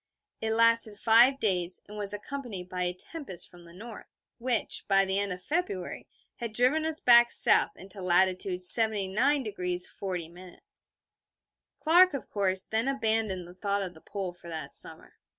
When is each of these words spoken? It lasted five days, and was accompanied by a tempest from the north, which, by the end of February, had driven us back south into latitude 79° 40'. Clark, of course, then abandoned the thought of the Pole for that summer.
It 0.41 0.53
lasted 0.55 0.97
five 0.97 1.39
days, 1.39 1.79
and 1.87 1.95
was 1.95 2.11
accompanied 2.11 2.67
by 2.67 2.85
a 2.85 2.91
tempest 2.95 3.51
from 3.51 3.65
the 3.65 3.71
north, 3.71 4.09
which, 4.39 4.83
by 4.87 5.05
the 5.05 5.19
end 5.19 5.31
of 5.31 5.43
February, 5.43 6.07
had 6.37 6.53
driven 6.53 6.87
us 6.87 6.99
back 6.99 7.29
south 7.31 7.77
into 7.77 8.01
latitude 8.01 8.61
79° 8.61 9.85
40'. 9.85 10.57
Clark, 11.79 12.15
of 12.15 12.27
course, 12.31 12.65
then 12.65 12.87
abandoned 12.87 13.47
the 13.47 13.53
thought 13.53 13.83
of 13.83 13.93
the 13.93 14.01
Pole 14.01 14.33
for 14.33 14.49
that 14.49 14.73
summer. 14.73 15.13